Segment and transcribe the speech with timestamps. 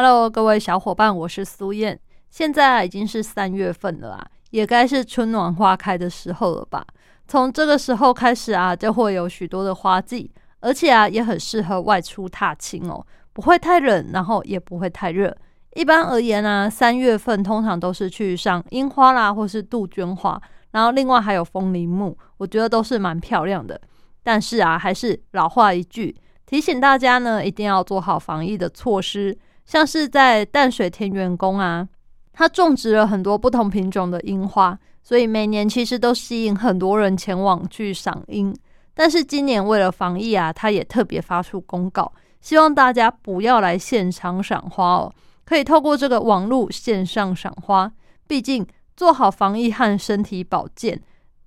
[0.00, 1.98] ？Hello，各位小伙伴，我是苏燕。
[2.30, 6.86] 现在已经是三月份了啊，也该是春暖花开的时候了吧？
[7.26, 10.30] 从这个时候开始啊，就会有许多的花季，
[10.60, 15.36] 而且啊，也很适合外出踏青哦，不会太冷，然后也不会太热。
[15.74, 20.40] 一般而言呢，三月份通常都是去赏樱花啦，或是杜鹃花，
[20.70, 23.80] 然后另外还有枫林木，我觉得都是蛮漂亮的。
[24.22, 26.14] 但是啊，还是老话一句，
[26.46, 29.36] 提醒大家呢，一定要做好防疫的措施。
[29.68, 31.86] 像是在淡水田园宫啊，
[32.32, 38.56] 它种植了很多不同品种的樱花，所以每年其实都吸引很多人前往去赏樱。
[38.94, 45.12] 但是今年为了防疫啊，它也特别发出公告，希望大家不要来现场赏花哦，
[45.44, 47.92] 可以透过这个网络线上赏花。
[48.26, 50.98] 毕竟做好防疫和身体保健，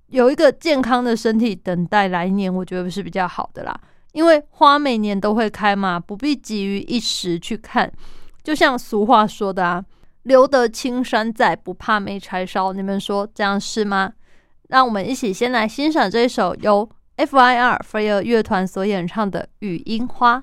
[0.10, 3.82] 有一个健康的身体等待来年，我觉得是比较好的啦。
[4.12, 7.92] 因为花每年都会开嘛，不必急于一时去看。
[8.44, 9.84] 就像俗话说的啊
[10.24, 14.14] ，“留得青山在，不怕没柴烧。”你们说这样是吗？
[14.70, 17.84] 让我们一起先来欣赏这一首由 F.I.R.
[17.88, 20.38] Fire 乐团所演唱的《雨樱花》。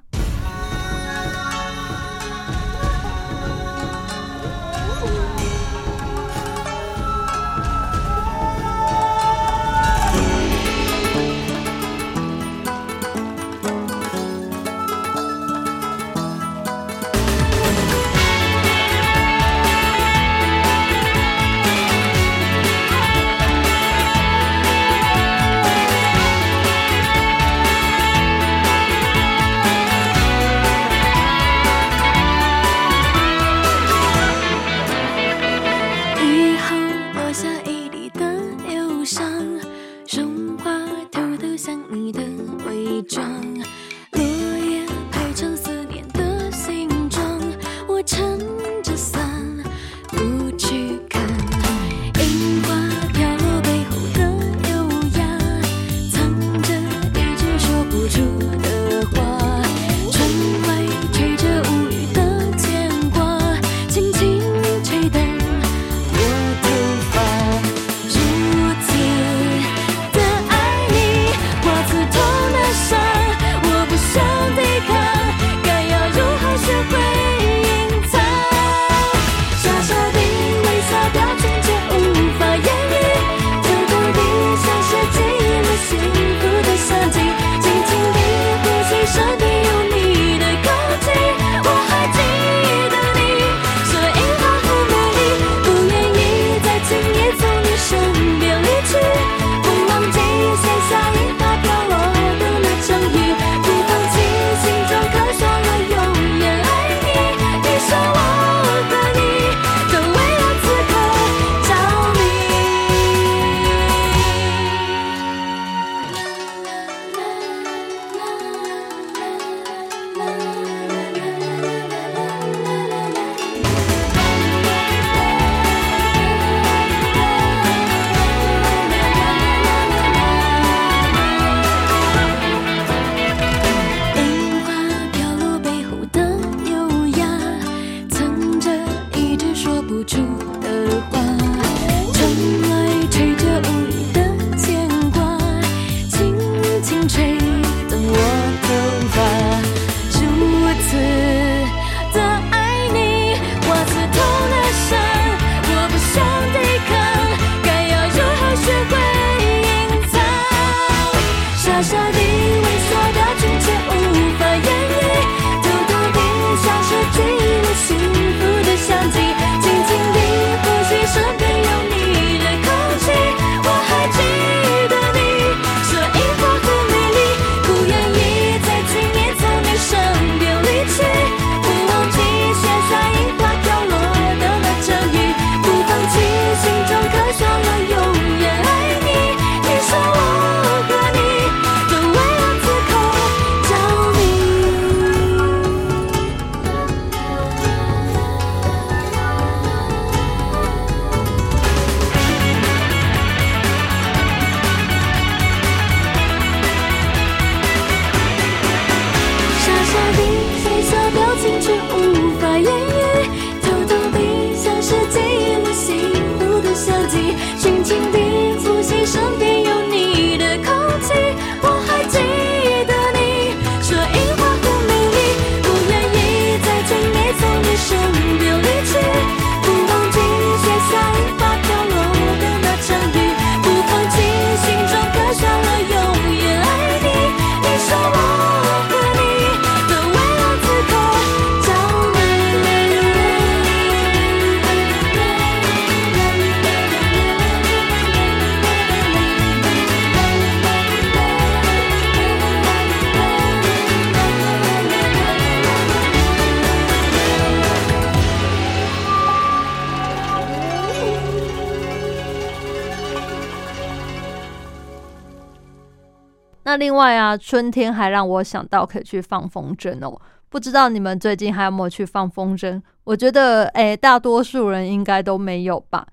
[266.79, 270.21] 另外啊，春天还让我想到可以去放风筝哦。
[270.49, 272.81] 不知道你们最近还有没有去放风筝？
[273.05, 276.07] 我觉得，诶，大多数人应该都没有吧。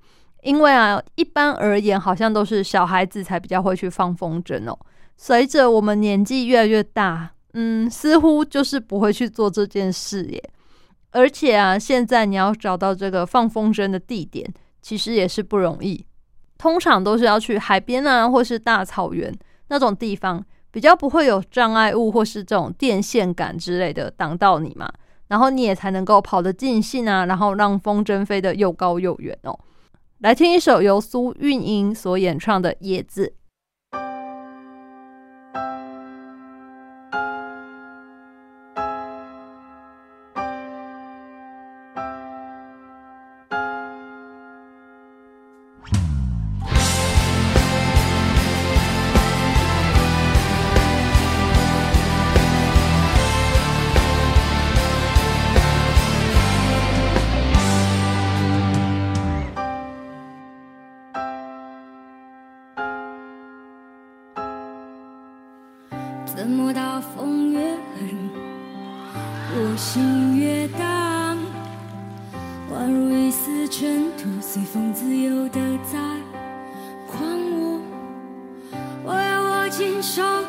[0.43, 4.77] 因为啊，一般而言，好像都是小孩子才比较会去放风筝哦。
[5.17, 10.43] 随着我们年纪越来越大，嗯，似乎就是不会去做这件事耶。
[11.11, 14.45] 而且啊，现在你要找到这个放风筝的地点，
[14.81, 16.05] 其实也是不容易。
[16.57, 19.33] 通常都是要去海边啊，或是大草原
[19.69, 20.45] 那种地方，
[20.75, 24.91] 比较不会有障碍物或是这种电线杆之类的挡到你嘛。
[25.29, 29.57] 然后你也才能够跑得尽兴啊，然后让风筝飞得又高又远哦。
[30.19, 33.27] 来听一首由苏运莹所演唱的《叶子》。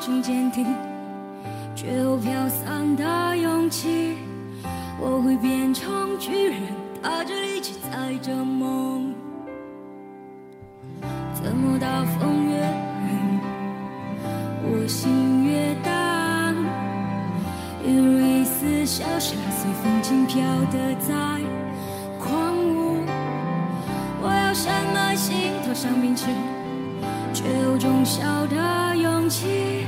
[0.07, 0.65] 中坚定，
[1.75, 4.15] 却又飘散的勇气。
[5.01, 6.61] 我会变成巨人，
[7.03, 9.13] 踏着力气载着梦。
[11.35, 13.41] 怎么大风越狠，
[14.63, 16.55] 我心越荡？
[17.85, 21.15] 一如一丝小沙，随风轻飘的在
[22.21, 23.03] 狂舞。
[24.23, 26.27] 我要深埋心头上冰池，
[27.35, 29.85] 却有种小的勇气，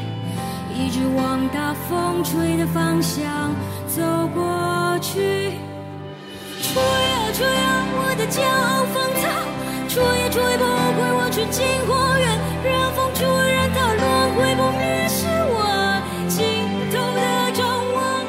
[0.79, 3.53] 一直往大风吹的方向
[3.89, 4.01] 走
[4.33, 5.51] 过去。
[6.63, 9.27] 吹呀吹呀，我的骄傲放草，
[9.89, 12.25] 吹也吹不回我纯净花园，
[12.63, 14.07] 任风吹，任它轮
[14.37, 16.39] 回不灭，是我尽
[16.93, 17.21] 头的
[17.59, 18.23] 张望。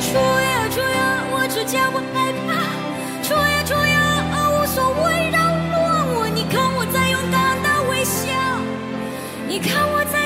[0.00, 2.48] 吹呀吹呀，我只叫不害怕，
[3.22, 5.76] 吹呀吹呀，无所谓扰乱
[6.16, 6.26] 我。
[6.34, 8.24] 你看我在勇敢的微笑，
[9.46, 10.25] 你看我在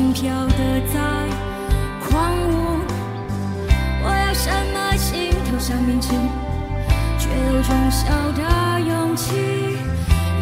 [0.00, 0.98] 轻飘的在
[2.08, 2.80] 狂舞。
[4.02, 6.18] 我要什么心头上面前，
[7.18, 9.36] 却有种小的勇气，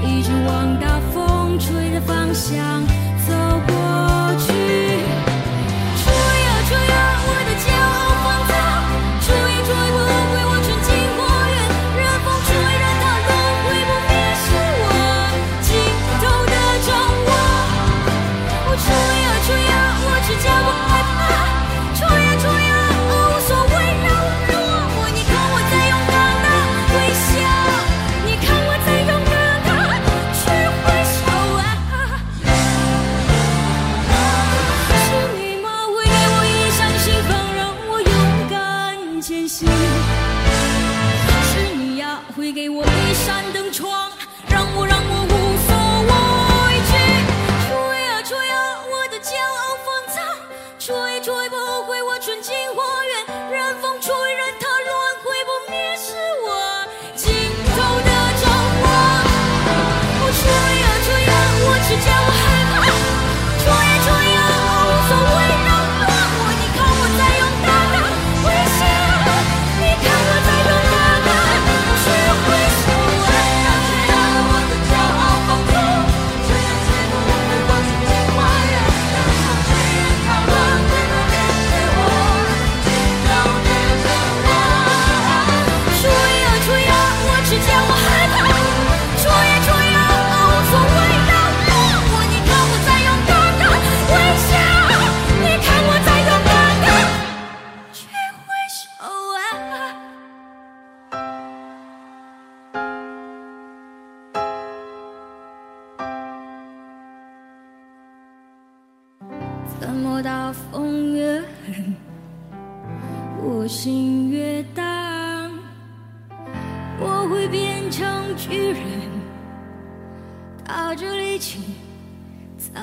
[0.04, 2.80] 一直往大风吹的方向
[3.26, 3.34] 走
[3.66, 3.74] 过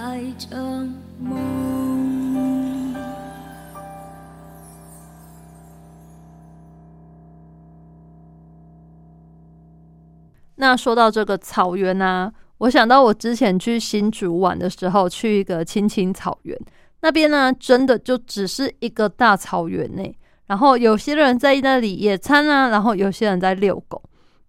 [0.05, 0.55] 载着
[1.19, 2.93] 梦。
[10.57, 16.55] 那说到这个草原啊，我想到我之前去新竹玩的时候，去一个青青草原，
[17.01, 20.03] 那边呢真的就只是一个大草原呢。
[20.45, 23.99] 然后有些人在那里野餐啊，然后有些人在遛狗。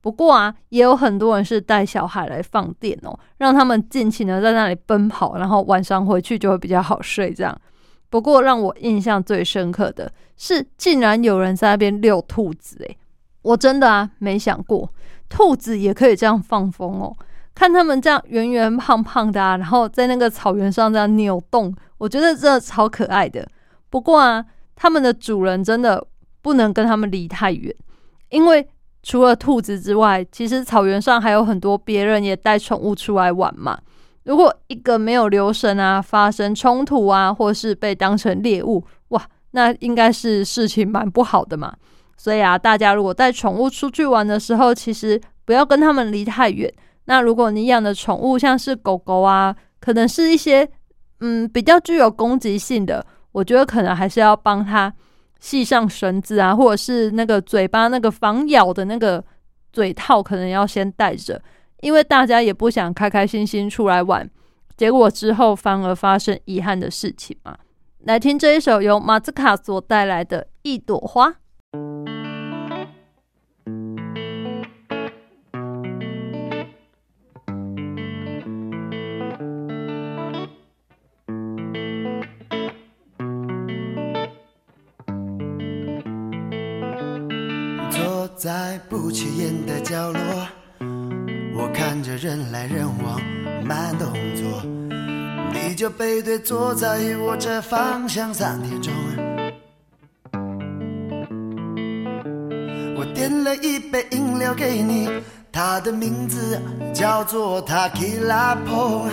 [0.06, 7.34] 不过啊，也有很多人是带小孩来放电哦，让他们尽情的在那里奔跑，然后晚上回去就会比较好睡。
[7.34, 7.60] 这样。
[8.08, 12.96] 不过让我印象最深刻的是，竟然有人在那边遛兔子诶，
[13.42, 14.88] 我真的啊没想过。
[15.28, 17.12] 兔子也可以这样放风哦，
[17.52, 23.44] 看他们这样圆圆胖胖的啊，然后在那个草原上这样扭动，我觉得真的超可爱的。
[23.90, 24.46] 不过啊，
[24.76, 26.06] 他们的主人真的
[26.42, 27.74] 不能跟他们离太远，
[28.28, 28.64] 因为
[29.06, 33.78] 除了兔子之外，其实草原上还有很多别人也带宠物出来玩嘛。
[34.24, 39.22] 如果一个没有留神啊，发生冲突啊，或是被当成猎物，哇，
[39.52, 41.72] 那应该是事情蛮不好的嘛。
[42.16, 46.68] 所以啊，大家如果带宠物出去玩的时候，其实不要跟他们离太远。
[47.04, 50.68] 那如果你养的宠物像是狗狗啊，可能是一些
[51.20, 54.92] 嗯比较具有攻击性的，我觉得可能还是要帮它
[55.46, 59.24] 系上绳子啊，或者是那个嘴巴那个防咬的那个
[59.72, 61.40] 嘴套，可能要先戴着，
[61.82, 64.28] 因为大家也不想开开心心出来玩，
[64.76, 67.56] 结果之后反而发生遗憾的事情嘛。
[68.00, 71.30] 来听这一首由马兹卡所带来的《一朵花》。
[88.36, 90.20] 在不起眼的角落，
[91.56, 93.18] 我看着人来人往，
[93.64, 94.62] 慢动作，
[95.54, 98.92] 你就背对坐在我这方向三点钟。
[102.94, 105.08] 我点了一杯饮料给你，
[105.50, 106.60] 它的名字
[106.92, 109.10] 叫做塔 q 拉 i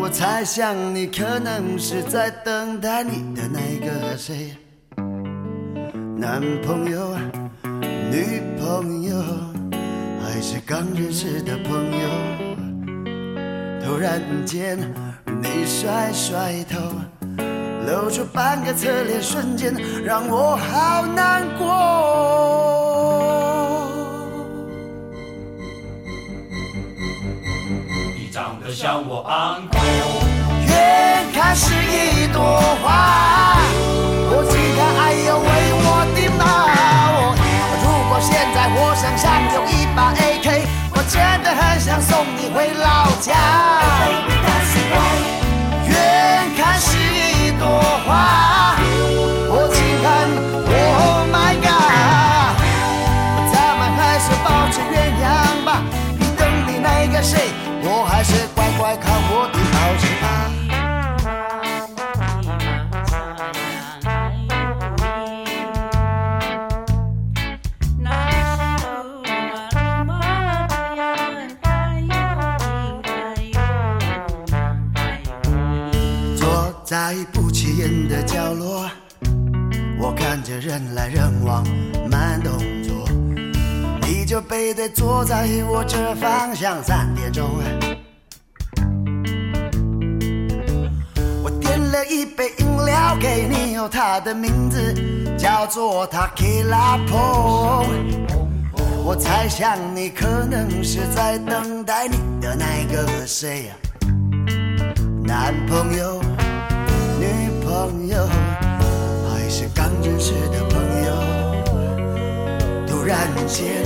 [0.00, 4.56] 我猜想你可能是在等待你的那个谁，
[6.16, 7.14] 男朋友、
[8.10, 9.22] 女朋友，
[10.22, 12.08] 还是刚认识的朋友？
[13.84, 14.78] 突然间，
[15.42, 16.78] 你甩甩头，
[17.86, 21.66] 露出半个侧脸，瞬间让我好难过。
[28.16, 29.78] 你长得像我 uncle，
[30.66, 32.40] 远看是一朵
[32.82, 33.58] 花，
[41.54, 43.34] 很想送你回老家。
[45.86, 48.57] 远看是一朵花，
[77.08, 78.86] 在不起眼的角落，
[79.98, 81.66] 我看着人来人往，
[82.10, 83.08] 慢动作，
[84.02, 87.48] 你就背对坐在我这方向三点钟。
[91.42, 94.78] 我点了一杯饮料给你，哦，它的名字
[95.38, 96.98] 叫做 Tequila
[99.02, 103.74] 我猜想你可能是在等待你的那个谁呀、
[105.24, 106.20] 男朋友、
[107.68, 108.26] 朋友，
[109.28, 111.12] 还是刚认识的朋友？
[112.86, 113.84] 突然间，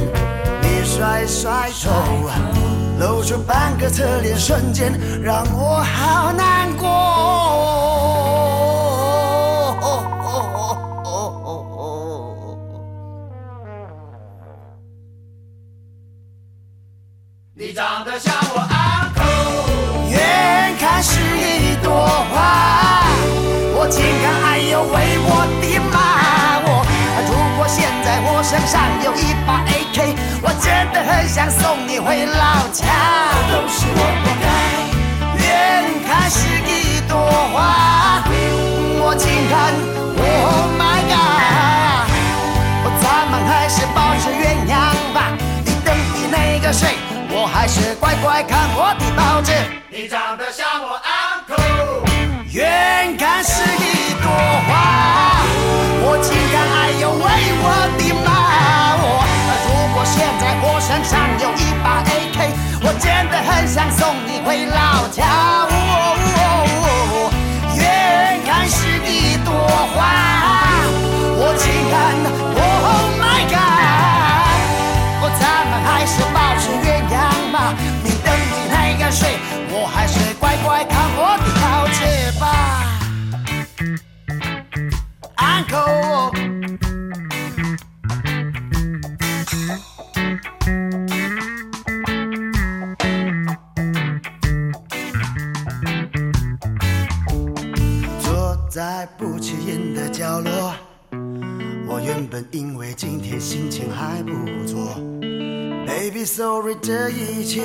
[0.62, 1.90] 你甩甩头，
[3.00, 6.88] 露出半个侧脸，瞬间让我好难过。
[17.54, 18.60] 你长得像我
[29.16, 32.84] 一把 AK，我真的很想送你回老家。
[33.50, 34.46] 都是我活该。
[35.42, 35.46] 远
[36.06, 37.16] 看是一朵
[37.52, 38.22] 花，
[39.04, 39.74] 我情感
[40.16, 42.08] ，Oh my god，
[43.02, 44.78] 咱们还是保持原样
[45.12, 45.18] 吧。
[45.64, 46.96] 你等的那个谁，
[47.30, 49.52] 我还是乖乖看我的报纸。
[49.90, 52.04] 你长得像我 uncle，
[52.52, 54.30] 远看是一朵
[54.66, 54.70] 花，
[56.04, 57.66] 我竟然爱又为我
[57.98, 58.01] 的妈。
[58.01, 58.01] 我如果现在我
[60.92, 65.24] 身上有一把 AK，我真的很想送你回老家。
[67.74, 69.50] 远看是一朵
[69.94, 70.04] 花，
[71.38, 71.96] 我情感
[72.60, 74.60] ，Oh my god，
[75.22, 77.72] 我咱们还是保持原样吧。
[78.04, 79.38] 你等你那个谁，
[79.70, 82.00] 我还是乖乖看我的报纸
[82.38, 82.44] 吧。
[85.38, 86.91] Uncle。
[98.72, 100.74] 在不起眼的角落，
[101.86, 104.32] 我原本因为今天心情还不
[104.66, 104.94] 错。
[105.86, 107.60] Baby sorry，这一切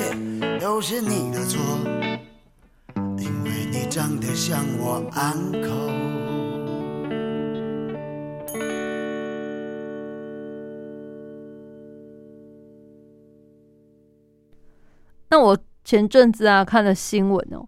[0.59, 1.61] 都是你的错，
[3.17, 5.95] 因为你长得像我 uncle。
[15.29, 17.65] 那我前阵子啊看了新闻哦，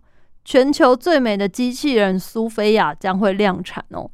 [0.50, 4.10] 全球最美的机器人苏菲亚将会量产哦。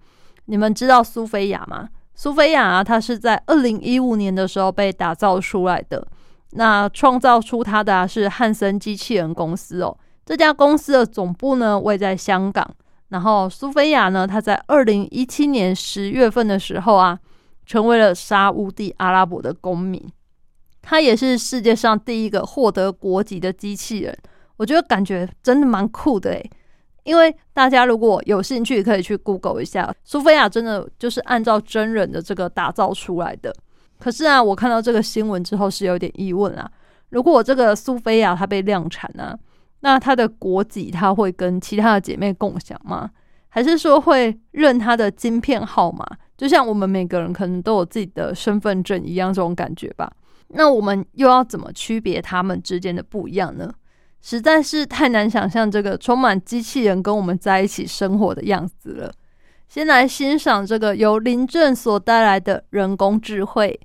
[0.48, 1.88] 你们知道苏菲亚吗？
[2.14, 6.06] 苏菲亚啊，它是在二零一五年的时候被打造出来的。
[6.52, 9.98] 那创造出它的是汉森机器人公司哦。
[10.26, 12.70] 这家公司的总部呢位在香港。
[13.08, 17.18] 然后苏菲亚呢，它在二零一七年十月份的时候啊，
[17.66, 20.06] 成为了沙乌地阿拉伯的公民。
[20.82, 24.14] 它也是世界上第一个获得国籍的机器人，
[24.58, 26.52] 我觉得感觉真的蛮酷的诶。
[27.04, 33.56] 因为大家如果有兴趣，可以去 Google 一下，苏菲亚真的就是按照真人的这个打造出来的。
[34.00, 36.70] 可是啊，我看到这个新闻之后是有点疑问啊。
[37.10, 39.38] 如果我这个苏菲亚她被量产呢，
[39.82, 43.10] 那她的国籍她会跟其他的姐妹共享吗？
[43.50, 46.04] 还是说会认她的晶片号码？
[46.36, 50.12] 就像我们每个人可能都有自己的身份证一样，这种感觉吧？
[50.48, 53.72] 那我们又要怎么区别它们之间的不一样呢？
[54.28, 59.14] 实在是太难想象这个充满机器人跟我们在一起生活的样子了。
[59.68, 63.80] 先来欣赏这个由林正所带来的人工智慧。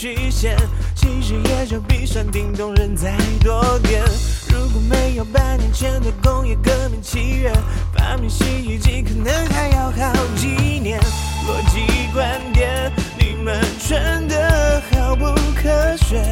[0.00, 0.56] 曲线，
[0.94, 4.00] 其实也就比山顶洞人再多点。
[4.48, 7.52] 如果没有百年前的工业革命起源，
[7.92, 10.46] 发明洗衣机可能还要好几
[10.78, 11.00] 年。
[11.48, 15.24] 逻辑观点，你们真的好不
[15.60, 16.22] 科学，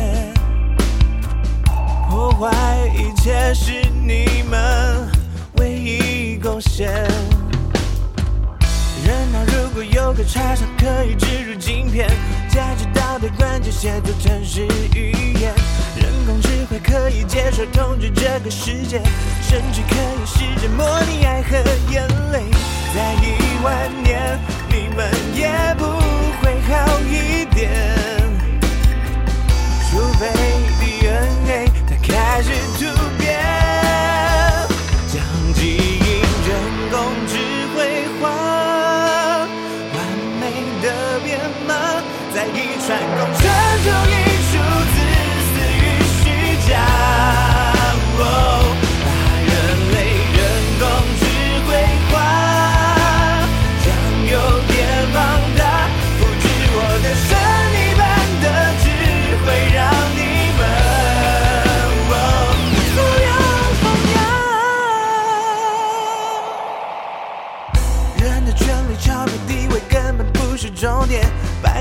[2.09, 2.55] 破坏
[2.95, 5.11] 一切是你们
[5.57, 6.89] 唯一贡献。
[9.07, 12.09] 人脑如果有个插销可以植入晶片，
[12.49, 14.67] 价值到的关键写作程式
[14.97, 15.55] 语言，
[15.95, 19.01] 人工智慧可以接受统治这个世界，
[19.43, 21.57] 甚至可以试着模拟爱和
[21.93, 22.43] 眼泪。
[22.93, 24.41] 在一万年，
[24.71, 25.85] 你们也不
[26.43, 27.71] 会好一点，
[29.89, 30.27] 除非
[30.81, 32.87] DNA 它开始突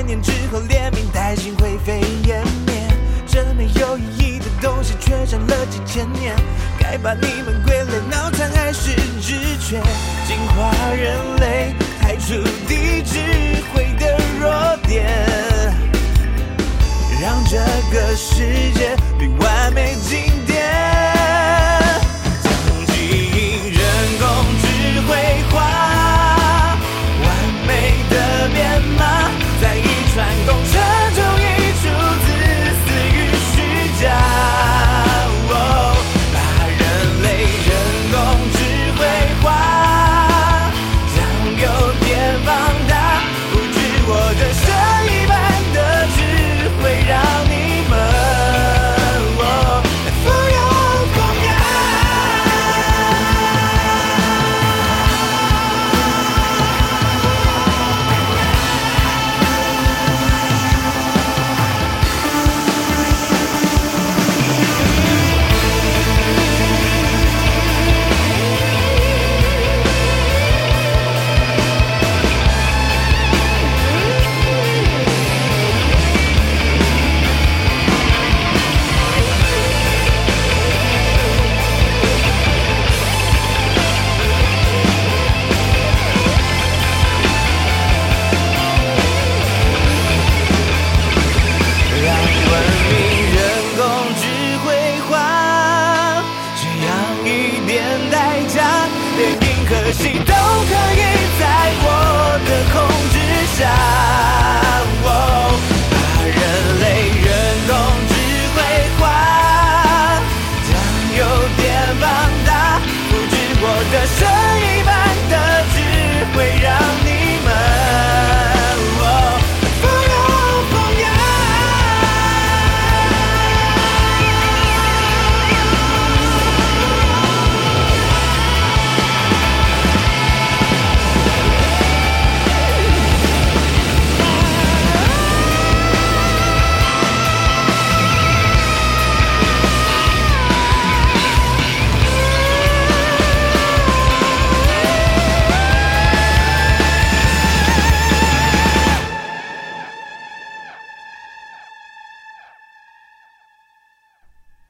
[0.06, 2.76] 年之后连名带姓灰飞烟灭。
[3.28, 6.34] 这没有意义的东西却站了几千年，
[6.80, 9.82] 该把你们归类脑残还是直觉？
[10.26, 12.36] 进化人类，排除
[12.68, 13.20] 低智
[13.74, 15.06] 慧的弱点，
[17.22, 17.58] 让这
[17.92, 19.96] 个世界比完美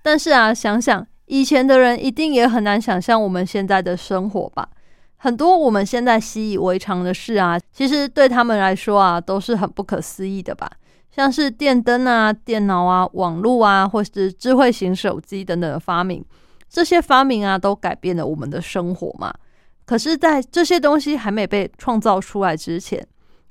[0.06, 4.70] 但是啊，想想以前的人一定也很难想象我们现在的生活吧。
[5.18, 10.70] 很多我们现在习以为常的事啊，其实对他们来说啊，都是很不可思议的吧。
[11.10, 16.24] 像是电灯啊、电脑啊、网络啊，或是智慧型手机等等的发明，
[16.70, 19.34] 这些发明啊，都改变了我们的生活嘛。
[19.86, 23.04] 可是，在这些东西还没被创造出来之前，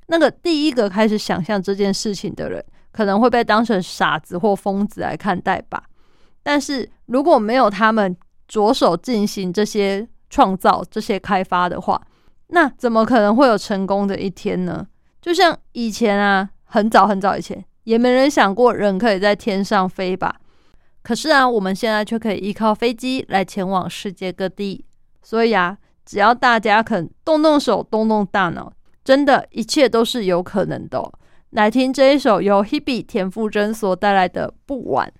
[0.07, 2.63] 那个第一个开始想象这件事情的人，
[2.93, 5.83] 可能会被当成傻子或疯子来看待吧。
[6.45, 8.15] 但是如果没有他们
[8.47, 11.99] 着手进行这些创造、这些开发的话，
[12.49, 14.85] 那怎么可能会有成功的一天呢？
[15.19, 20.35] 就像以前啊，很早很早以前，也没人想过人可以在天上飞吧。
[21.01, 24.85] 可是啊，我们现在却可以依靠飞机来前往世界各地。
[25.23, 28.71] 所以啊，只要大家肯动动手、动动大脑，
[29.03, 31.11] 真的，一切都是有可能的。
[31.49, 35.11] 来听这一首由 Hebe 田馥甄所带来的《不晚》。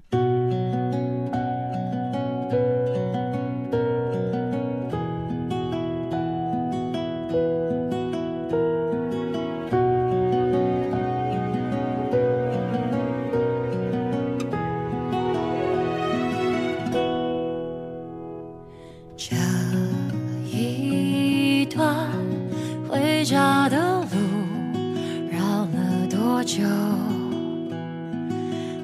[26.45, 26.63] 久？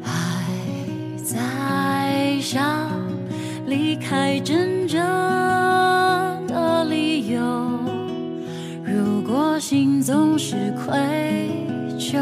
[0.02, 0.52] 还
[1.24, 2.90] 在想
[3.68, 5.00] 离开真正
[6.48, 7.40] 的理由。
[8.84, 11.52] 如果心总是愧
[12.00, 12.20] 疚，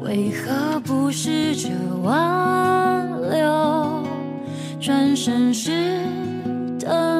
[0.00, 1.68] 为何不试着
[2.02, 4.04] 挽留？
[4.80, 6.00] 转身时
[6.78, 7.17] 的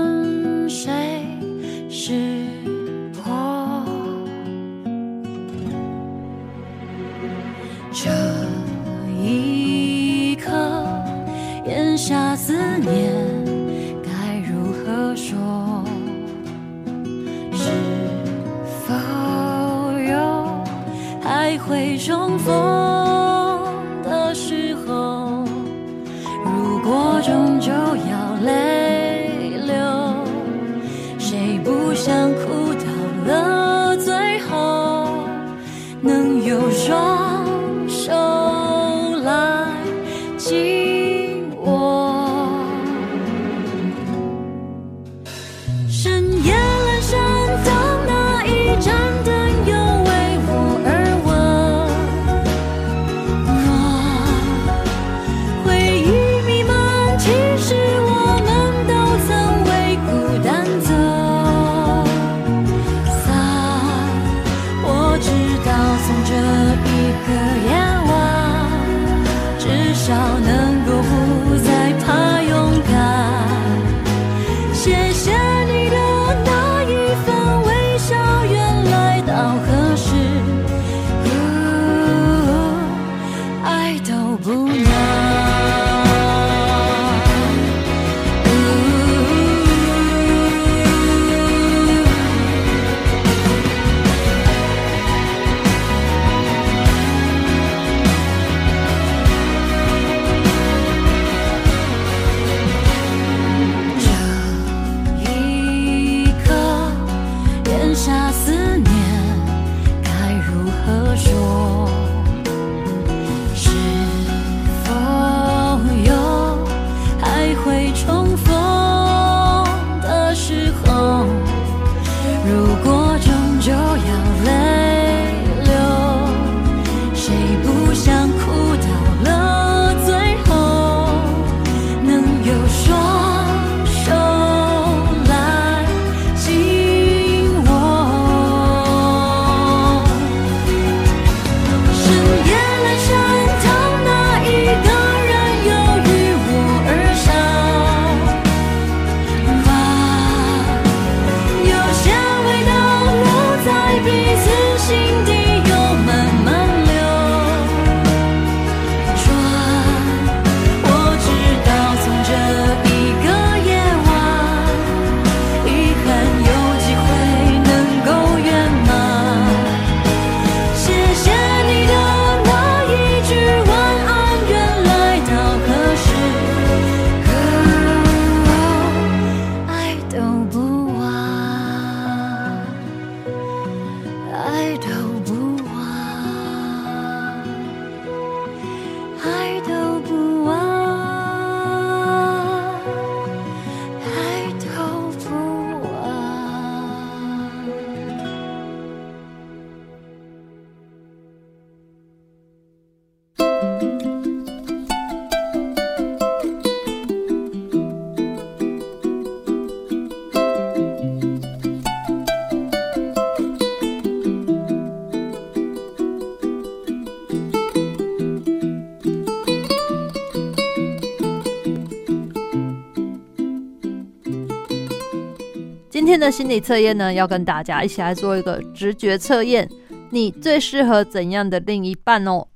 [226.09, 229.69] 今天的心理测验呢，要跟大家一起来做一个直觉测验，
[230.09, 232.49] 你最适合怎样的另一半哦？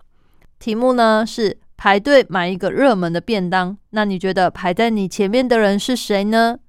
[0.58, 6.60] 题目呢是排队买一个热门的便当，那你觉得排在你前面的人是谁呢？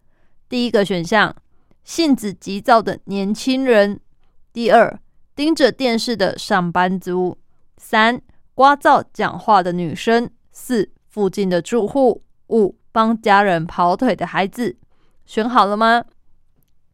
[0.50, 1.34] 第一个选项，
[1.86, 3.96] 性子急躁的年轻人；
[4.52, 5.00] 第二，
[5.38, 7.38] 盯着电视的上班族；
[7.78, 8.20] 三，
[8.56, 14.76] 聒噪讲话的女生；四，附近的住户；五，帮家人跑腿的孩子。
[15.26, 16.04] 选好了吗？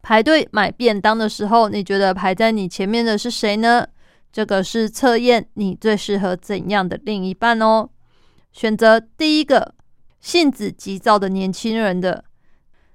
[0.02, 3.86] 排队买便当的时候，你觉得排在你前面的是谁呢？
[4.32, 7.88] 这个是测验你最适合怎样的另一半哦。
[8.52, 9.74] 选择第一个
[10.20, 12.24] 性子急躁的年轻人的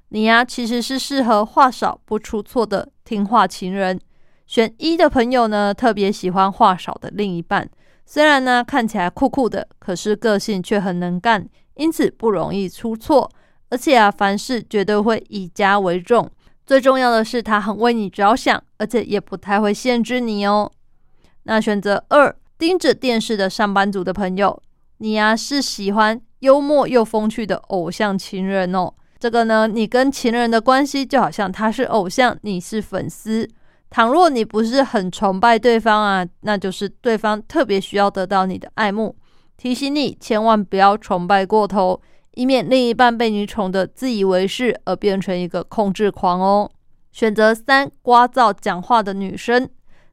[0.09, 3.99] 你呀，其实是适合话少不出错的听话情人。
[4.47, 7.69] 选一的朋友呢，特别喜欢话少的另一半。
[8.05, 13.29] 虽然呢看起来酷酷的，可是个性却很能干，因此不容易出错。
[13.69, 16.29] 而且啊，凡事绝对会以家为重。
[16.65, 20.71] 最重要的是，他很为你着想，而且也不太会限制你哦。
[21.43, 24.61] 那选择二，盯着电视的上班族的朋友，
[24.97, 28.91] 你呀是喜欢幽默又风趣的偶像情人哦。
[29.19, 33.47] 这个呢，你跟情人的关系就好像他是偶像，你是粉丝。
[33.91, 39.15] 倘若你不是很崇拜对方啊，那就是对方特别需要得到你的爱慕。
[39.55, 42.01] 提醒你，千万不要崇拜过头。
[42.35, 46.69] 以免另一半被你宠得自以为是而变成一个控制狂哦。
[47.11, 49.69] 选择三，聒噪讲话的女生，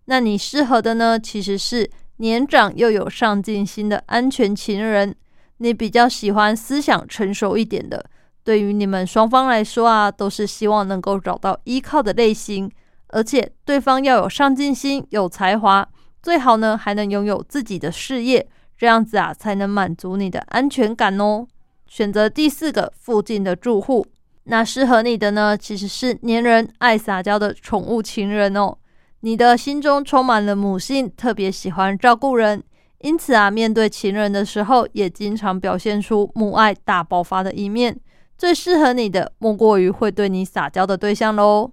[0.07, 1.19] 那你适合的呢？
[1.19, 5.15] 其实是年长又有上进心的安全情人。
[5.59, 8.05] 你比较喜欢思想成熟一点的。
[8.45, 12.71] 对于你们双方来说啊，都是希望能够找到依靠的类型，
[13.09, 15.89] 而且对方要有上进心、有才华，
[16.21, 21.47] 最好呢还能拥有自己的事业，这样子啊才能满足你的安全感哦。
[21.93, 24.07] 选择第四个附近的住户，
[24.45, 25.55] 那适合你的呢？
[25.55, 28.79] 其实是粘人、爱撒娇的宠物情人哦。
[29.21, 32.63] 你的心中充满了母性，特别喜欢照顾人，
[33.01, 38.01] 因此啊，面对情人的时候，也经常表现出母爱大爆发的一面。
[38.39, 41.73] 最适合你的，莫过于会对你撒娇的对象喽。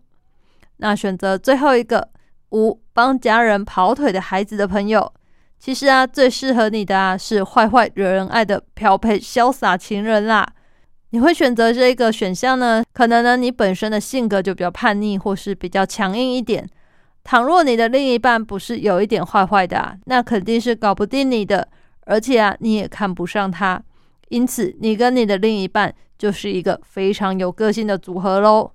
[0.76, 2.10] 那选择最后一个
[2.50, 5.14] 五帮家人跑腿的孩子的朋友。
[5.60, 10.48] 其实啊，最适合你的啊是坏坏惹人爱的漂配潇洒情人啦。
[11.10, 12.84] 你会选择这个选项呢？
[12.94, 16.68] 可能呢你本身的性格就比较叛逆，或是比较强硬一点。
[17.24, 21.68] 倘若你的另一半不是有一点坏坏的，啊，那肯定是搞不定你的，
[22.06, 23.82] 而且啊你也看不上他。
[24.30, 28.72] 因此，你跟你的另一半就是一个非常有个性的组合喽。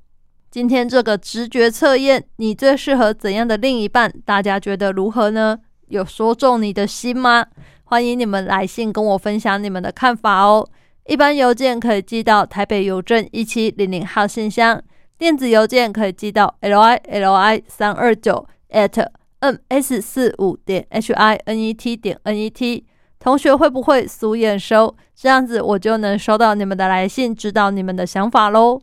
[0.51, 4.13] 今天这个直觉测验，你最适合怎样的另一半？
[4.25, 5.59] 大家觉得如何呢？
[5.95, 7.47] 有说中你的心吗？
[7.85, 10.69] 欢迎你们来信跟我分享你们的看法哦。
[11.07, 14.83] 一般邮件可以寄到台北邮政一七零零号信箱，
[15.17, 19.07] 电子邮件可以寄到 l i l i 三二九 at
[19.39, 22.85] m s 四五点 h i n e t 点 n e t。
[23.21, 24.97] 同学会不会苏验收？
[25.15, 28.83] 这样子我就能收到你们的来信，知道你们的想法喽。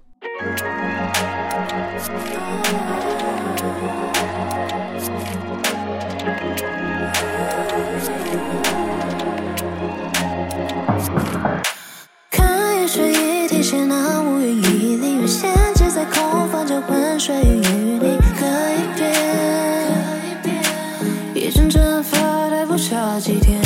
[17.23, 18.99] 水与你可以变，
[21.35, 23.61] 一阵阵发呆不差几天。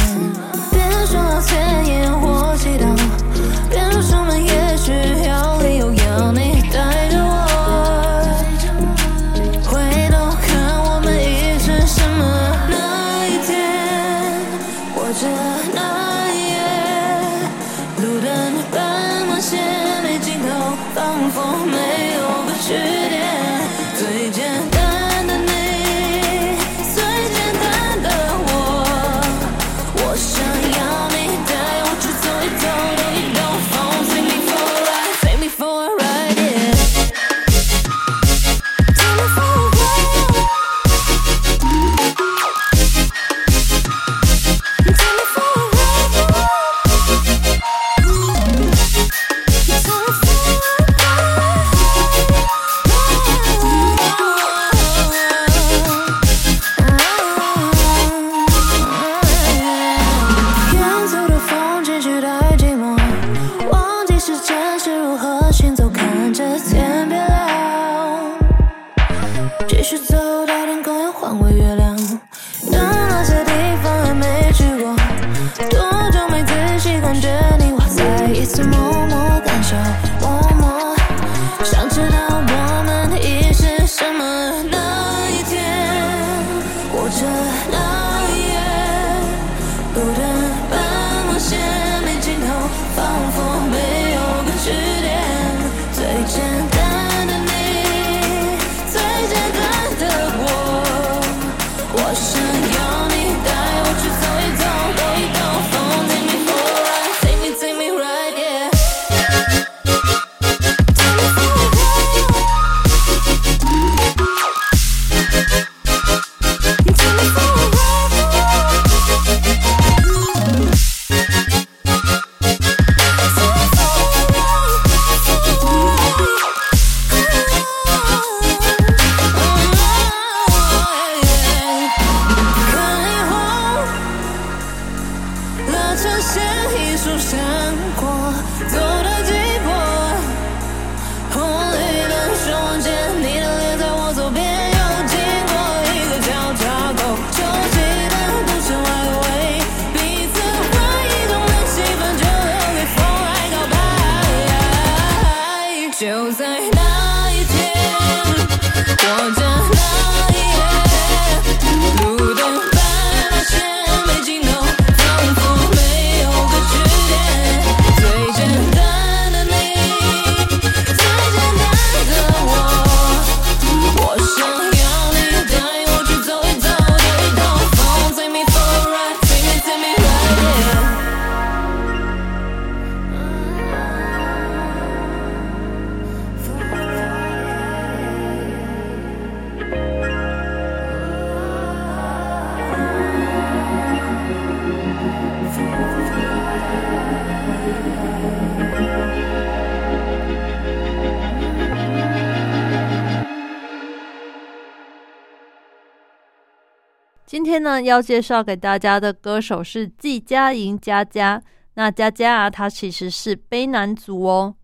[207.83, 211.41] 要介绍给大家的歌手是季佳莹佳佳。
[211.75, 214.55] 那佳佳啊，她其实是卑南族哦，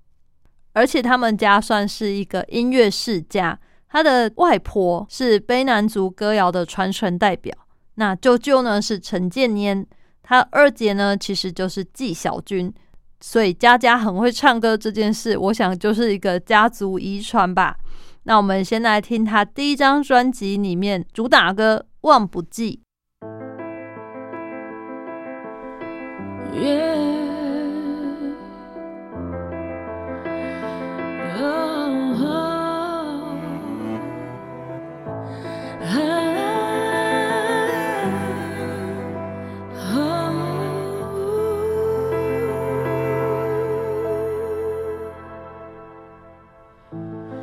[0.74, 3.60] 而且他们家算是一个音乐世家。
[3.90, 7.54] 她的外婆是卑南族歌谣的传承代表，
[7.96, 9.86] 那舅舅呢是陈建年，
[10.24, 12.74] 他二姐呢其实就是纪晓君。
[13.20, 17.76] 所以佳佳很会唱歌这件事，我想就是一个家族遗传吧。
[18.24, 22.80] 那我们先来听他第一张专辑里面主打歌《忘不记》。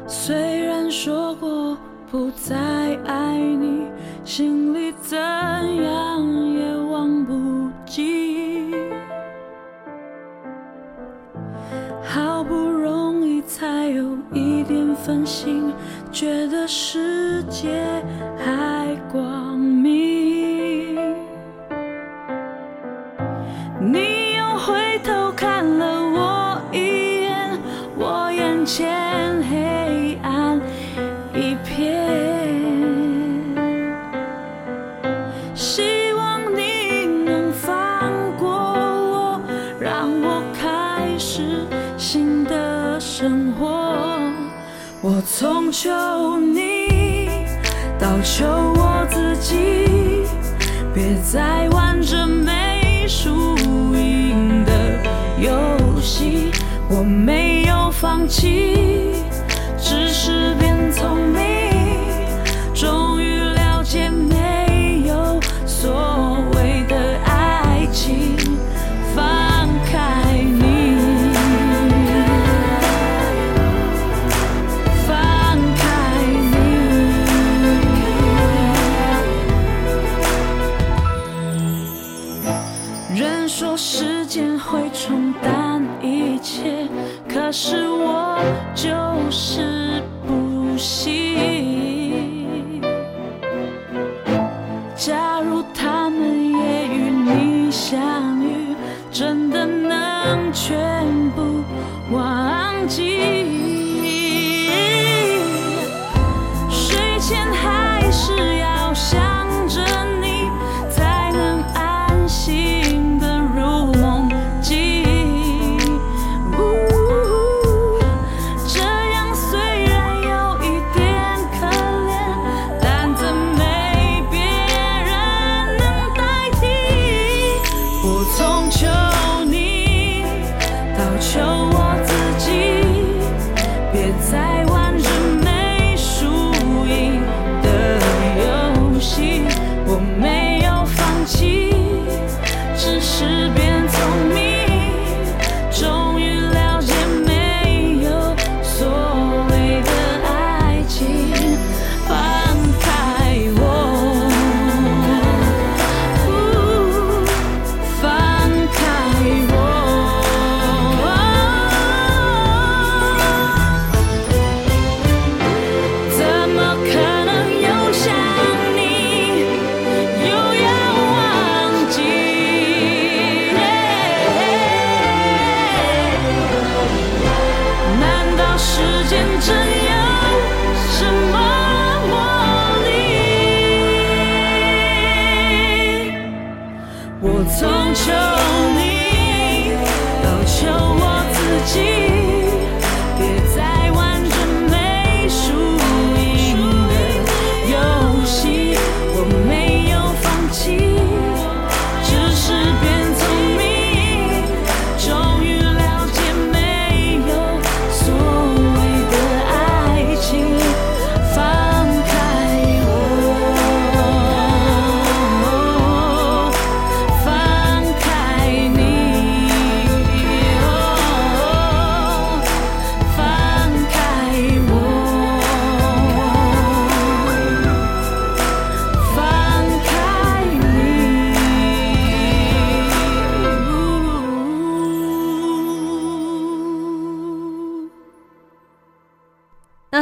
[0.06, 1.76] 虽然说过
[2.11, 2.54] 不再
[3.06, 3.86] 爱你，
[4.24, 5.38] 心里怎
[14.69, 15.73] 点分心，
[16.12, 17.83] 觉得世界
[18.37, 18.68] 还
[51.31, 53.55] 在玩着没输
[53.95, 54.72] 赢的
[55.39, 56.51] 游戏。
[56.89, 59.18] 我没有放弃，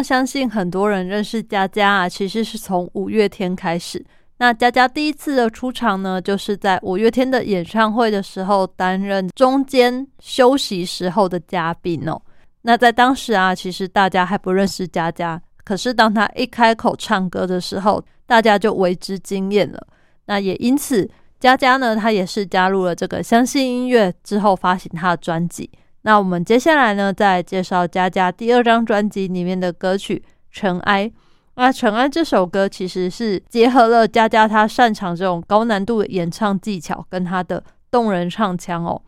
[0.06, 4.04] 相信很多人认识佳佳啊，其实是从五月天开始。
[4.38, 12.22] 那佳佳第一次的出场呢，就是在五月天的演唱会的时候，担任中间休息时候的嘉宾哦。
[12.62, 19.86] 那在当时啊，其实大家还不认识佳佳，可是当他一开口唱歌的时候，大家就为之惊艳了。
[20.26, 21.08] 那也因此，
[21.40, 25.68] 佳佳呢，她也是加入了这个相信音乐之后发行她的专辑。
[26.06, 31.08] 那我们接下来呢，再介绍佳佳第二张专辑里面的歌曲《尘埃》。
[31.56, 39.02] 那《尘埃》这首歌其实是结合了佳佳她擅长这种高难度的演唱技巧，跟她的动人唱腔哦，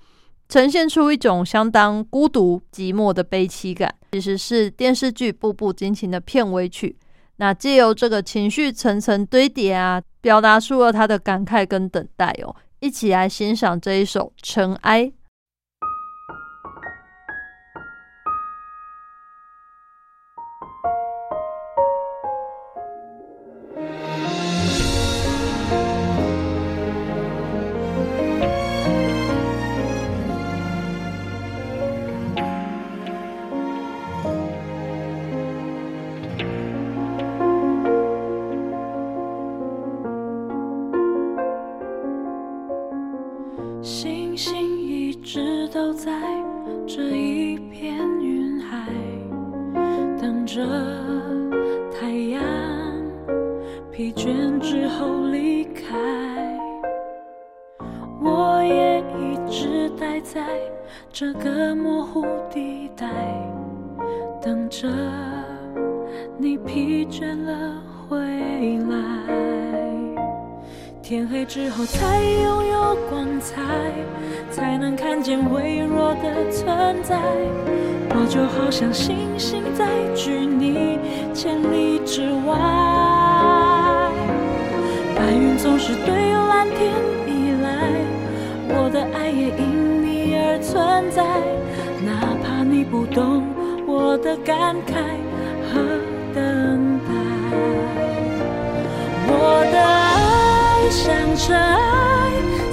[0.49, 3.95] 呈现出一种相当孤独寂寞的悲凄感。
[4.11, 6.99] 其实是电视剧《步步惊情》的片尾曲。
[7.37, 12.57] 那借由这个情绪层层堆叠啊，表达出了他的感慨跟等待哦。
[12.81, 15.05] 一起来欣赏这一首《尘埃》。
[79.39, 80.99] 心在距你
[81.33, 82.59] 千里之外。
[85.15, 86.93] 白云总是对蓝天
[87.27, 87.69] 依赖，
[88.69, 91.23] 我的爱也因你而存在。
[92.05, 93.45] 哪怕你不懂
[93.87, 94.93] 我的感慨
[95.71, 95.81] 和
[96.35, 97.11] 等待，
[99.27, 99.33] 我
[99.73, 101.77] 的爱像尘埃，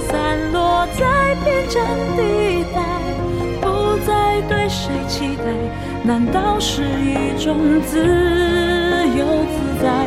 [0.08, 0.12] 散
[0.52, 1.74] 落在边疆
[2.16, 2.76] 地带，
[3.60, 3.66] 不
[4.06, 5.44] 再对谁期待，
[6.06, 10.06] 难道是一种自由自在？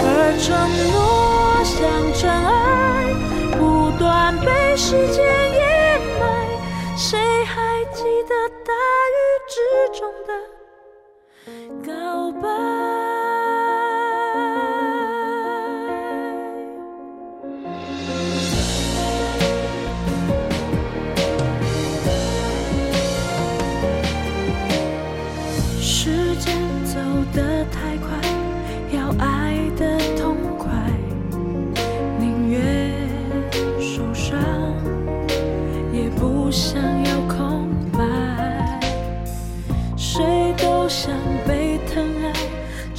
[0.00, 0.04] 而
[0.42, 0.46] 承
[0.90, 1.78] 诺像
[2.12, 3.14] 尘埃，
[3.56, 3.62] 不
[3.96, 5.24] 断被时间
[5.54, 6.26] 掩埋，
[6.96, 7.16] 谁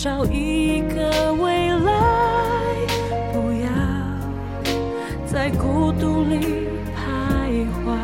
[0.02, 1.92] 找一个未来，
[3.34, 3.68] 不要
[5.26, 7.98] 在孤独里徘徊。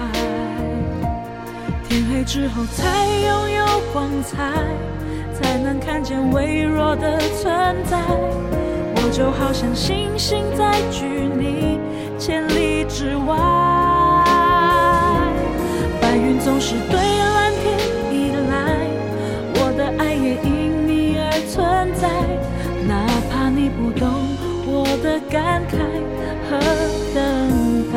[1.88, 4.52] 天黑之后才拥有光彩，
[5.34, 7.98] 才能看见微弱的存在。
[8.98, 11.80] 我就好像星星在距你
[12.20, 13.38] 千里之外。
[16.02, 17.00] 白云总是对
[25.16, 25.78] 的感慨
[26.50, 26.60] 和
[27.14, 27.18] 等
[27.94, 27.96] 待。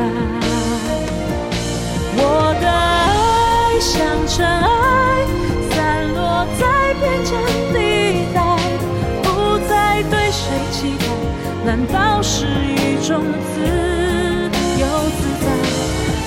[2.15, 2.21] 我
[2.61, 3.91] 的爱像
[4.25, 4.65] 尘埃，
[5.69, 5.75] 散
[6.15, 6.61] 落在
[7.01, 7.31] 边疆
[7.73, 7.77] 地
[8.33, 8.39] 带，
[9.21, 9.27] 不
[9.67, 10.41] 再对谁
[10.71, 11.03] 期待，
[11.65, 13.59] 难道是一种自
[14.79, 14.87] 由
[15.19, 15.45] 自在？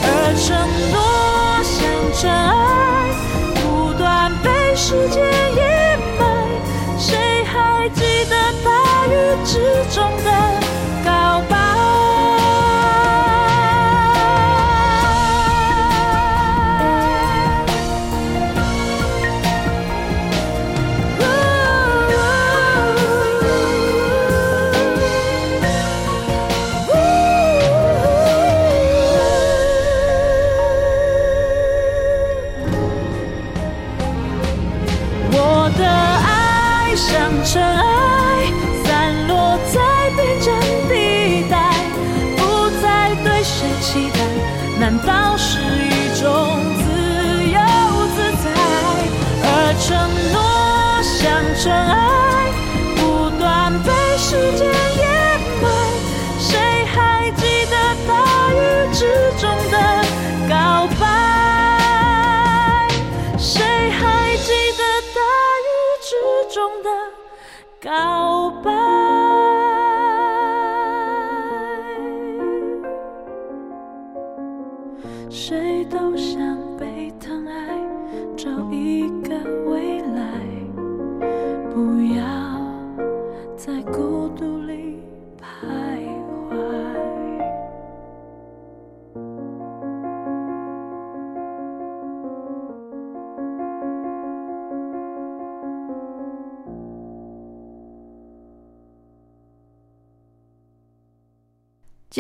[0.05, 0.45] 而承
[0.93, 0.95] 诺
[1.65, 1.81] 像
[2.21, 2.53] 尘埃，
[3.63, 3.63] 不
[3.97, 5.25] 断被时间
[5.57, 6.21] 掩埋，
[6.99, 7.09] 谁
[7.45, 8.69] 还记得大
[9.07, 9.11] 雨
[9.47, 9.53] 之
[9.95, 10.29] 中的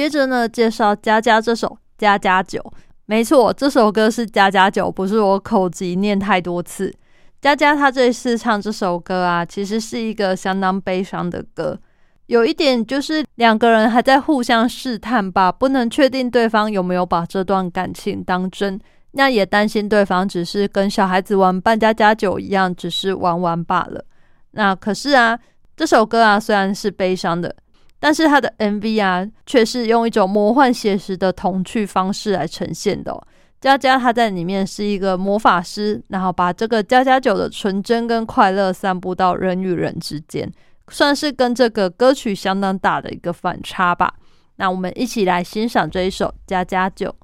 [0.02, 2.58] 接着呢，介绍《佳佳》这首《家家酒》。
[3.06, 6.92] 没错，这首歌是《家家酒》，不是我口急念太多次。
[7.40, 11.78] 佳佳她这次唱这首歌啊，其实是一个相当悲伤的歌。
[12.26, 18.80] 有一点就是两个人还在互相试探吧，不能确定对方有没有把这段感情当真，
[19.12, 24.04] 那也担心对方只是跟小孩子玩扮家家酒一样，只是玩玩罢了。
[24.50, 25.38] 那可是啊，
[25.76, 27.54] 这首歌啊虽然是悲伤的。
[28.02, 33.26] 但是他的 MV 啊，却是用一种魔幻写实的童趣方式来呈现的、哦。
[33.60, 40.50] 佳佳她在里面是一个魔法师，然后把这个佳佳酒的纯真跟快乐散布到人与人之间，
[40.88, 44.12] 算是跟这个歌曲相当大的一个反差吧。
[44.56, 47.14] 那我们一起来欣赏这一首《佳佳酒》。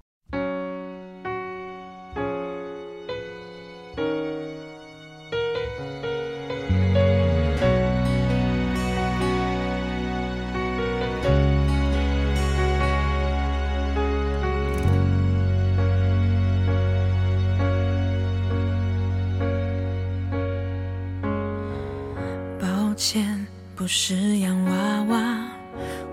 [23.91, 25.49] 是洋娃娃，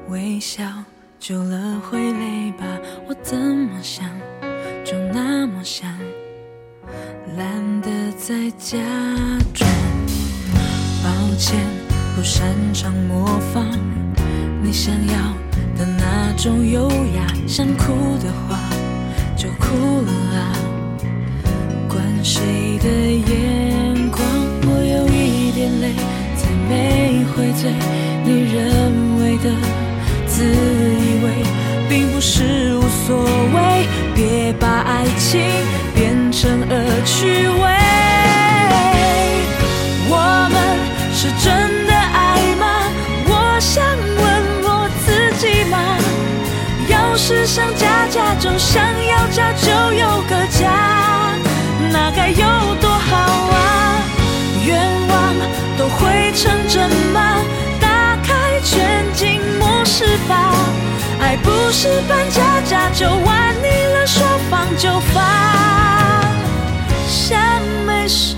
[0.07, 0.63] 微笑
[1.19, 2.65] 久了会累吧？
[3.05, 4.09] 我怎么想
[4.85, 5.91] 就那么想，
[7.35, 8.77] 懒得再假
[9.53, 9.69] 装。
[11.03, 11.59] 抱歉，
[12.15, 13.67] 不擅长模仿
[14.63, 15.13] 你想要
[15.77, 17.91] 的那种优雅，想哭
[18.23, 18.57] 的话
[19.35, 20.55] 就哭了啊，
[21.89, 24.23] 管谁的眼光，
[24.63, 26.24] 我有一点累。
[26.69, 27.71] 没回嘴，
[28.23, 29.49] 你认为的
[30.27, 31.25] 自以为，
[31.87, 33.87] 并不是无所谓。
[34.15, 35.41] 别把爱情
[35.93, 36.73] 变成恶
[37.05, 37.63] 趣味。
[40.07, 40.13] 我
[40.51, 40.55] 们
[41.13, 41.45] 是真
[41.85, 42.63] 的爱吗？
[43.27, 44.25] 我想问
[44.63, 44.67] 我
[45.05, 45.07] 自
[45.39, 45.77] 己吗？
[46.87, 49.14] 要是想家家就想要
[56.35, 57.37] 成真吗？
[57.79, 60.51] 打开全景模式吧。
[61.21, 65.23] 爱不是扮家家就，玩腻了说放就放，
[67.07, 67.39] 像
[67.85, 68.35] 没事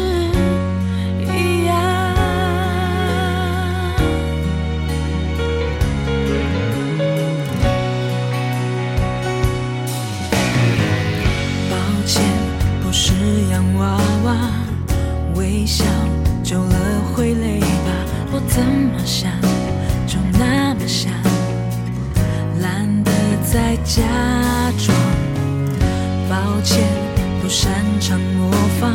[28.77, 28.93] 模仿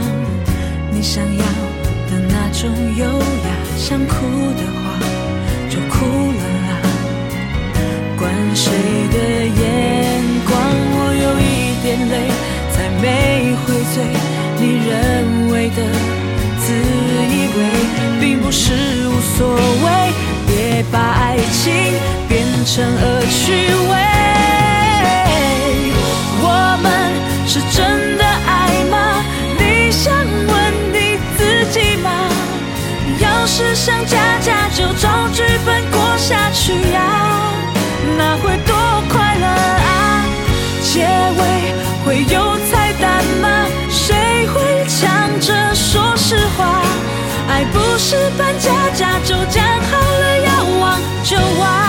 [0.92, 1.44] 你想要
[2.08, 4.14] 的那种优雅，想哭
[4.54, 4.98] 的话
[5.68, 6.72] 就哭了啊，
[8.16, 8.70] 管谁
[9.12, 10.54] 的眼光，
[10.94, 12.14] 我有一点累，
[12.72, 13.94] 才没会醉。
[14.60, 14.90] 你认
[15.50, 15.82] 为的
[16.60, 16.64] 自
[17.28, 17.60] 以为，
[18.20, 18.72] 并不是
[19.08, 20.12] 无所谓。
[20.46, 21.72] 别把爱情
[22.28, 23.52] 变成恶趣
[23.90, 24.31] 味。
[35.32, 37.00] 剧本过下去呀，
[38.18, 38.76] 那会多
[39.08, 40.24] 快乐啊！
[40.82, 41.06] 结
[41.38, 41.72] 尾
[42.04, 43.66] 会有彩蛋吗？
[43.88, 46.82] 谁会抢着说实话？
[47.48, 51.81] 爱不是扮假假，就，讲好了要忘就忘，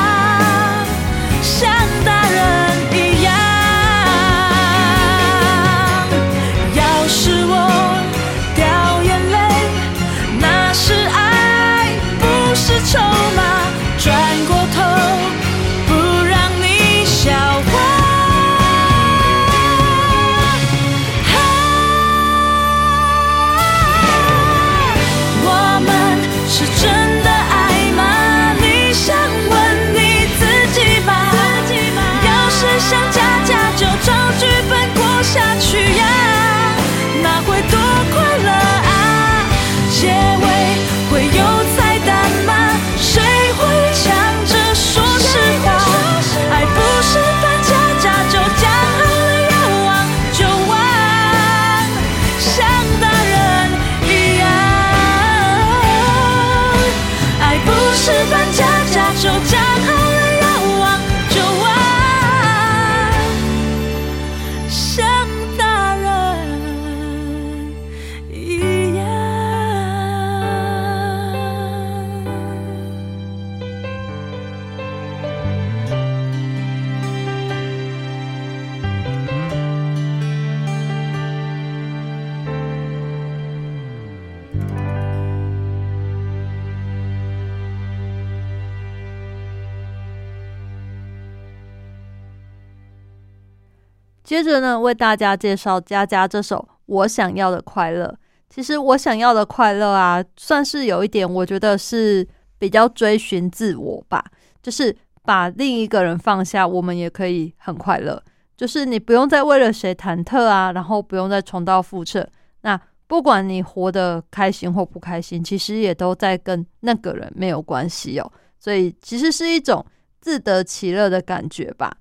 [94.34, 96.58] 接着呢，为大家介绍佳佳这首
[96.88, 98.08] 《我想要的快乐》。
[98.50, 102.28] 其实我想要的快乐啊，算是有一点，我觉得是
[102.58, 104.26] 比较追寻自我吧，
[104.60, 108.20] 就是把另一个人放下，我们也可以很快乐。
[108.58, 112.28] 就是你不用再为了谁忐忑啊，然后不用再重蹈覆辙。
[112.62, 118.32] 那不管你活得开心或不开心，其实也都在跟那个人没有关系哦。
[118.60, 119.86] 所以其实是一种
[120.20, 121.96] 自得其乐的感觉吧。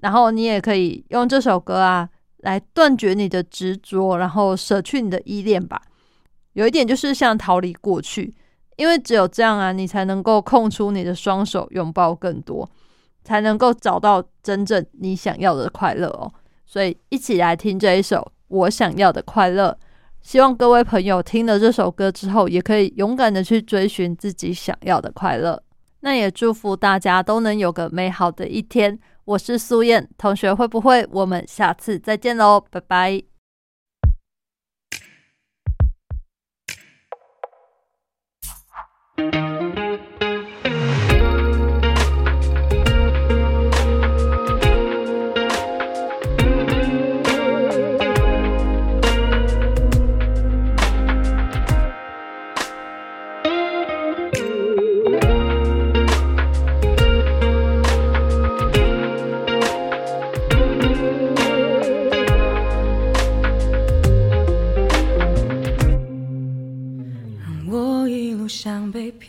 [0.00, 5.80] 然后你也可以用这首歌啊，来断绝你的执着，然后舍去你的依恋吧。
[6.54, 8.34] 有一点就是像逃离过去，
[8.76, 12.68] 因为只有这样啊，你才能够空出你的双手，拥抱更多，
[13.22, 16.32] 才能够找到真正你想要的快乐哦。
[16.66, 18.16] 所以一起来听这一首
[18.48, 19.76] 《我想要的快乐》，
[20.22, 25.62] 希望各位朋友听了这首歌之后，也可以勇敢的去追寻自己想要的快乐。
[26.00, 28.98] 那也祝福大家都能有个美好的一天。
[29.24, 31.06] 我是苏燕同学，会不会？
[31.12, 33.22] 我们下次再见喽，拜拜。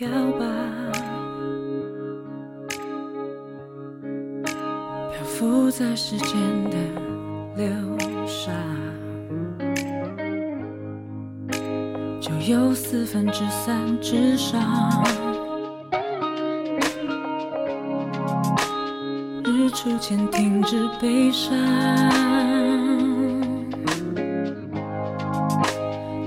[0.01, 0.47] 漂吧，
[5.11, 6.35] 漂浮在时间
[6.71, 6.77] 的
[7.55, 7.67] 流
[8.25, 8.51] 沙，
[12.19, 14.59] 就有四分之三之上。
[19.45, 21.55] 日出前停止悲伤。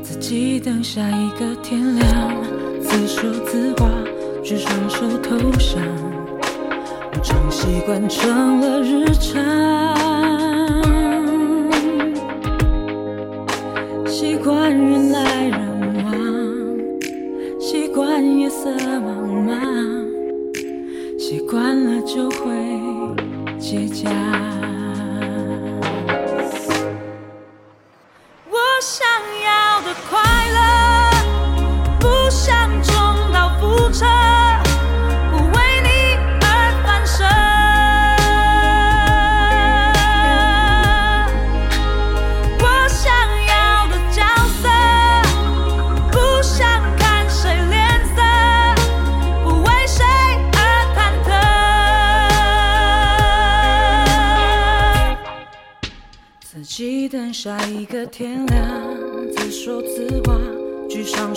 [0.01, 2.33] 自己等下一个天亮，
[2.95, 3.91] 自说自话，
[4.41, 5.83] 举双手投降，
[7.13, 9.43] 我常习惯成了日常，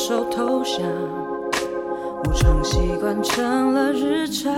[0.07, 0.87] 手投降，
[2.23, 4.53] 无常习惯成了日常，